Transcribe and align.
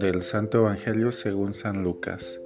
Del 0.00 0.22
Santo 0.22 0.60
Evangelio 0.60 1.12
según 1.12 1.52
San 1.52 1.84
Lucas. 1.84 2.40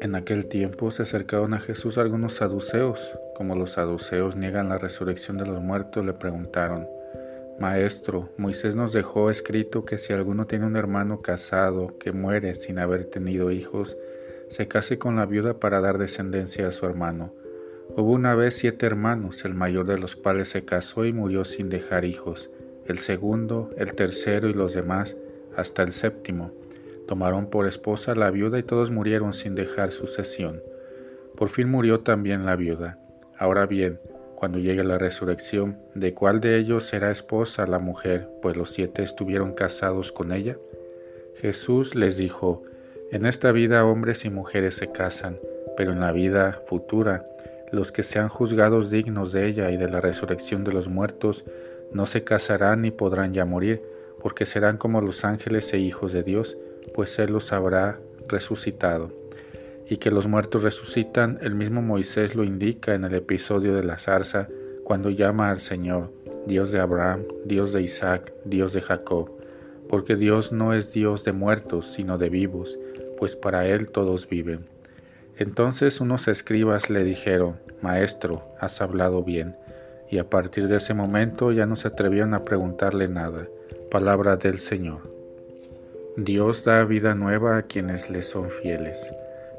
En 0.00 0.14
aquel 0.14 0.46
tiempo 0.46 0.92
se 0.92 1.02
acercaron 1.02 1.52
a 1.52 1.58
Jesús 1.58 1.98
algunos 1.98 2.34
saduceos. 2.34 3.18
Como 3.34 3.56
los 3.56 3.72
saduceos 3.72 4.36
niegan 4.36 4.68
la 4.68 4.78
resurrección 4.78 5.36
de 5.36 5.46
los 5.46 5.60
muertos, 5.60 6.06
le 6.06 6.12
preguntaron, 6.12 6.86
Maestro, 7.58 8.30
Moisés 8.36 8.76
nos 8.76 8.92
dejó 8.92 9.30
escrito 9.30 9.84
que 9.84 9.98
si 9.98 10.12
alguno 10.12 10.46
tiene 10.46 10.64
un 10.64 10.76
hermano 10.76 11.22
casado 11.22 11.98
que 11.98 12.12
muere 12.12 12.54
sin 12.54 12.78
haber 12.78 13.06
tenido 13.06 13.50
hijos, 13.50 13.96
se 14.48 14.68
case 14.68 14.96
con 14.96 15.16
la 15.16 15.26
viuda 15.26 15.58
para 15.58 15.80
dar 15.80 15.98
descendencia 15.98 16.68
a 16.68 16.70
su 16.70 16.86
hermano. 16.86 17.34
Hubo 17.96 18.12
una 18.12 18.36
vez 18.36 18.54
siete 18.54 18.86
hermanos, 18.86 19.44
el 19.44 19.54
mayor 19.54 19.86
de 19.86 19.98
los 19.98 20.14
cuales 20.14 20.50
se 20.50 20.64
casó 20.64 21.04
y 21.04 21.12
murió 21.12 21.44
sin 21.44 21.68
dejar 21.68 22.04
hijos, 22.04 22.48
el 22.86 23.00
segundo, 23.00 23.72
el 23.76 23.92
tercero 23.94 24.48
y 24.48 24.52
los 24.52 24.72
demás, 24.72 25.16
hasta 25.56 25.82
el 25.82 25.90
séptimo. 25.90 26.52
Tomaron 27.06 27.46
por 27.46 27.66
esposa 27.66 28.12
a 28.12 28.16
la 28.16 28.30
viuda 28.30 28.58
y 28.58 28.62
todos 28.62 28.90
murieron 28.90 29.32
sin 29.32 29.54
dejar 29.54 29.92
sucesión. 29.92 30.62
Por 31.36 31.48
fin 31.48 31.68
murió 31.68 32.00
también 32.00 32.46
la 32.46 32.56
viuda. 32.56 32.98
Ahora 33.38 33.66
bien, 33.66 34.00
cuando 34.36 34.58
llegue 34.58 34.84
la 34.84 34.98
resurrección, 34.98 35.78
¿de 35.94 36.14
cuál 36.14 36.40
de 36.40 36.56
ellos 36.56 36.84
será 36.84 37.10
esposa 37.10 37.66
la 37.66 37.78
mujer, 37.78 38.28
pues 38.42 38.56
los 38.56 38.70
siete 38.70 39.02
estuvieron 39.02 39.52
casados 39.52 40.12
con 40.12 40.32
ella? 40.32 40.56
Jesús 41.36 41.94
les 41.94 42.16
dijo, 42.16 42.62
En 43.10 43.26
esta 43.26 43.52
vida 43.52 43.84
hombres 43.86 44.24
y 44.24 44.30
mujeres 44.30 44.74
se 44.76 44.90
casan, 44.90 45.38
pero 45.76 45.92
en 45.92 46.00
la 46.00 46.12
vida 46.12 46.60
futura, 46.64 47.26
los 47.72 47.92
que 47.92 48.02
sean 48.02 48.28
juzgados 48.28 48.90
dignos 48.90 49.32
de 49.32 49.46
ella 49.46 49.70
y 49.70 49.76
de 49.76 49.88
la 49.88 50.00
resurrección 50.00 50.64
de 50.64 50.72
los 50.72 50.88
muertos, 50.88 51.44
no 51.92 52.06
se 52.06 52.24
casarán 52.24 52.82
ni 52.82 52.90
podrán 52.90 53.32
ya 53.32 53.44
morir, 53.44 53.82
porque 54.20 54.46
serán 54.46 54.76
como 54.76 55.00
los 55.00 55.24
ángeles 55.24 55.72
e 55.72 55.78
hijos 55.78 56.12
de 56.12 56.22
Dios, 56.22 56.56
pues 56.94 57.18
Él 57.18 57.32
los 57.32 57.52
habrá 57.52 58.00
resucitado. 58.28 59.12
Y 59.88 59.98
que 59.98 60.10
los 60.10 60.26
muertos 60.26 60.62
resucitan, 60.62 61.38
el 61.42 61.54
mismo 61.54 61.82
Moisés 61.82 62.34
lo 62.34 62.44
indica 62.44 62.94
en 62.94 63.04
el 63.04 63.14
episodio 63.14 63.74
de 63.74 63.84
la 63.84 63.98
zarza, 63.98 64.48
cuando 64.84 65.10
llama 65.10 65.50
al 65.50 65.58
Señor, 65.58 66.12
Dios 66.46 66.70
de 66.70 66.80
Abraham, 66.80 67.24
Dios 67.44 67.72
de 67.72 67.82
Isaac, 67.82 68.32
Dios 68.44 68.72
de 68.72 68.80
Jacob, 68.80 69.30
porque 69.88 70.16
Dios 70.16 70.52
no 70.52 70.74
es 70.74 70.92
Dios 70.92 71.24
de 71.24 71.32
muertos, 71.32 71.86
sino 71.86 72.18
de 72.18 72.30
vivos, 72.30 72.78
pues 73.16 73.36
para 73.36 73.66
Él 73.66 73.90
todos 73.90 74.28
viven. 74.28 74.66
Entonces 75.38 76.00
unos 76.00 76.28
escribas 76.28 76.88
le 76.88 77.04
dijeron, 77.04 77.58
Maestro, 77.82 78.42
has 78.60 78.80
hablado 78.80 79.22
bien, 79.22 79.56
y 80.10 80.18
a 80.18 80.30
partir 80.30 80.68
de 80.68 80.76
ese 80.76 80.94
momento 80.94 81.52
ya 81.52 81.66
no 81.66 81.76
se 81.76 81.88
atrevieron 81.88 82.34
a 82.34 82.44
preguntarle 82.44 83.08
nada. 83.08 83.48
Palabra 83.90 84.36
del 84.36 84.58
Señor. 84.58 85.15
Dios 86.16 86.64
da 86.64 86.82
vida 86.86 87.14
nueva 87.14 87.58
a 87.58 87.62
quienes 87.64 88.08
le 88.08 88.22
son 88.22 88.48
fieles. 88.48 89.12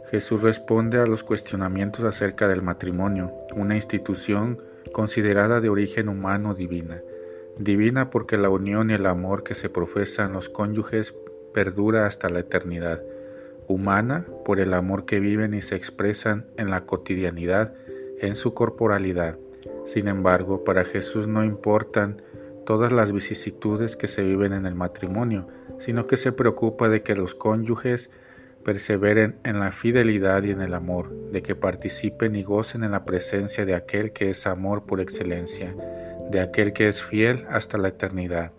Jesús 0.09 0.41
responde 0.41 0.99
a 0.99 1.05
los 1.05 1.23
cuestionamientos 1.23 2.03
acerca 2.03 2.47
del 2.47 2.63
matrimonio, 2.63 3.31
una 3.55 3.75
institución 3.75 4.59
considerada 4.91 5.61
de 5.61 5.69
origen 5.69 6.09
humano 6.09 6.55
divina. 6.55 7.03
Divina 7.59 8.09
porque 8.09 8.37
la 8.37 8.49
unión 8.49 8.89
y 8.89 8.95
el 8.95 9.05
amor 9.05 9.43
que 9.43 9.53
se 9.53 9.69
profesan 9.69 10.33
los 10.33 10.49
cónyuges 10.49 11.13
perdura 11.53 12.07
hasta 12.07 12.27
la 12.27 12.39
eternidad. 12.39 13.03
Humana 13.67 14.25
por 14.43 14.59
el 14.59 14.73
amor 14.73 15.05
que 15.05 15.19
viven 15.19 15.53
y 15.53 15.61
se 15.61 15.75
expresan 15.75 16.47
en 16.57 16.71
la 16.71 16.87
cotidianidad, 16.87 17.75
en 18.19 18.33
su 18.33 18.55
corporalidad. 18.55 19.37
Sin 19.85 20.07
embargo, 20.07 20.63
para 20.63 20.83
Jesús 20.85 21.27
no 21.27 21.43
importan 21.43 22.19
todas 22.67 22.91
las 22.91 23.13
vicisitudes 23.13 23.95
que 23.95 24.09
se 24.09 24.23
viven 24.23 24.51
en 24.51 24.65
el 24.65 24.75
matrimonio, 24.75 25.47
sino 25.79 26.05
que 26.05 26.17
se 26.17 26.33
preocupa 26.33 26.89
de 26.89 27.01
que 27.01 27.15
los 27.15 27.33
cónyuges 27.33 28.09
perseveren 28.65 29.39
en 29.45 29.61
la 29.61 29.71
fidelidad 29.71 30.43
y 30.43 30.51
en 30.51 30.59
el 30.59 30.73
amor, 30.73 31.09
de 31.31 31.41
que 31.41 31.55
participen 31.55 32.35
y 32.35 32.43
gocen 32.43 32.83
en 32.83 32.91
la 32.91 33.05
presencia 33.05 33.65
de 33.65 33.73
aquel 33.73 34.11
que 34.11 34.29
es 34.29 34.45
amor 34.47 34.83
por 34.83 34.99
excelencia, 34.99 35.73
de 36.29 36.41
aquel 36.41 36.73
que 36.73 36.89
es 36.89 37.01
fiel 37.01 37.45
hasta 37.49 37.77
la 37.77 37.87
eternidad. 37.87 38.51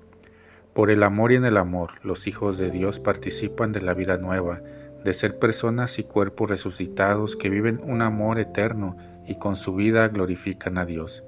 Por 0.73 0.89
el 0.89 1.03
amor 1.03 1.33
y 1.33 1.35
en 1.35 1.45
el 1.45 1.59
amor, 1.59 1.91
los 2.03 2.27
hijos 2.27 2.57
de 2.57 2.71
Dios 2.71 3.01
participan 3.01 3.73
de 3.73 3.83
la 3.83 3.93
vida 3.93 4.17
nueva, 4.17 4.63
de 5.05 5.13
ser 5.13 5.39
personas 5.39 5.99
y 5.99 6.05
cuerpos 6.05 6.49
resucitados 6.49 7.37
que 7.37 7.51
viven 7.51 7.79
un 7.83 8.01
amor 8.01 8.39
eterno 8.39 8.97
y 9.27 9.35
con 9.35 9.55
su 9.55 9.75
vida 9.75 10.09
glorifican 10.09 10.79
a 10.79 10.87
Dios. 10.87 11.25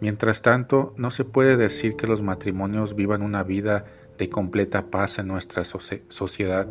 Mientras 0.00 0.42
tanto, 0.42 0.94
no 0.96 1.10
se 1.10 1.24
puede 1.24 1.56
decir 1.56 1.96
que 1.96 2.06
los 2.06 2.22
matrimonios 2.22 2.94
vivan 2.94 3.22
una 3.22 3.42
vida 3.42 3.84
de 4.16 4.28
completa 4.28 4.90
paz 4.90 5.18
en 5.18 5.26
nuestra 5.26 5.64
sociedad, 5.64 6.68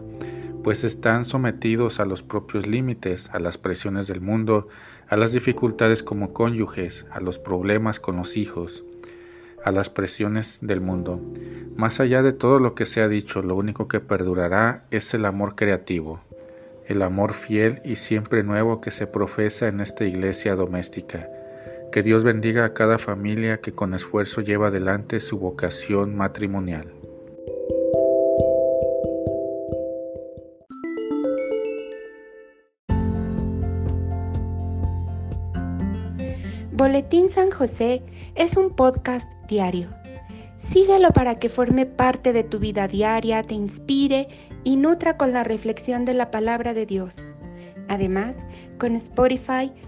pues 0.63 0.83
están 0.83 1.25
sometidos 1.25 1.99
a 1.99 2.05
los 2.05 2.23
propios 2.23 2.67
límites, 2.67 3.29
a 3.33 3.39
las 3.39 3.57
presiones 3.57 4.07
del 4.07 4.21
mundo, 4.21 4.67
a 5.09 5.17
las 5.17 5.33
dificultades 5.33 6.03
como 6.03 6.33
cónyuges, 6.33 7.05
a 7.11 7.19
los 7.19 7.39
problemas 7.39 7.99
con 7.99 8.15
los 8.17 8.37
hijos, 8.37 8.85
a 9.63 9.71
las 9.71 9.89
presiones 9.89 10.59
del 10.61 10.79
mundo. 10.79 11.21
Más 11.75 11.99
allá 11.99 12.21
de 12.21 12.33
todo 12.33 12.59
lo 12.59 12.75
que 12.75 12.85
se 12.85 13.01
ha 13.01 13.09
dicho, 13.09 13.41
lo 13.41 13.55
único 13.55 13.87
que 13.87 13.99
perdurará 13.99 14.83
es 14.91 15.13
el 15.13 15.25
amor 15.25 15.55
creativo, 15.55 16.21
el 16.87 17.01
amor 17.01 17.33
fiel 17.33 17.81
y 17.83 17.95
siempre 17.95 18.43
nuevo 18.43 18.79
que 18.79 18.91
se 18.91 19.07
profesa 19.07 19.67
en 19.67 19.81
esta 19.81 20.05
iglesia 20.05 20.55
doméstica 20.55 21.29
que 21.97 22.03
Dios 22.03 22.23
bendiga 22.23 22.63
a 22.63 22.75
cada 22.75 22.99
familia 22.99 23.59
que 23.59 23.71
con 23.71 23.95
esfuerzo 23.95 24.41
lleva 24.41 24.67
adelante 24.67 25.19
su 25.19 25.39
vocación 25.39 26.15
matrimonial. 26.15 26.93
Boletín 36.71 37.31
San 37.31 37.49
José 37.49 38.03
es 38.35 38.55
un 38.57 38.75
podcast 38.75 39.31
diario. 39.47 39.89
Síguelo 40.59 41.09
para 41.13 41.39
que 41.39 41.49
forme 41.49 41.87
parte 41.87 42.31
de 42.31 42.43
tu 42.43 42.59
vida 42.59 42.87
diaria, 42.87 43.41
te 43.41 43.55
inspire 43.55 44.27
y 44.63 44.75
nutra 44.75 45.17
con 45.17 45.33
la 45.33 45.43
reflexión 45.43 46.05
de 46.05 46.13
la 46.13 46.29
palabra 46.29 46.75
de 46.75 46.85
Dios. 46.85 47.25
Además, 47.87 48.35
con 48.77 48.95
Spotify 48.95 49.71